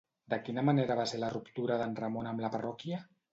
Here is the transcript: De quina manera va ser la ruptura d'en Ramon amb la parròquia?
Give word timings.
De 0.33 0.37
quina 0.45 0.61
manera 0.69 0.95
va 0.99 1.05
ser 1.11 1.19
la 1.23 1.29
ruptura 1.33 1.77
d'en 1.83 1.93
Ramon 2.01 2.31
amb 2.33 2.43
la 2.47 2.53
parròquia? 2.57 3.05